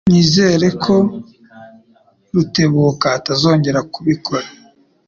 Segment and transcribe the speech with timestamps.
[0.11, 0.95] Nizere ko
[2.33, 4.47] Rutebuka atazongera kubikora.